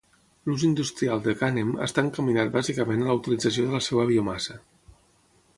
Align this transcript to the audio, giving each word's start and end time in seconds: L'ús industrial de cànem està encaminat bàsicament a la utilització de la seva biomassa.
L'ús 0.49 0.63
industrial 0.67 1.21
de 1.27 1.35
cànem 1.41 1.69
està 1.87 2.05
encaminat 2.07 2.51
bàsicament 2.57 3.05
a 3.05 3.11
la 3.11 3.21
utilització 3.23 3.67
de 3.69 3.79
la 3.79 3.85
seva 3.89 4.11
biomassa. 4.15 4.61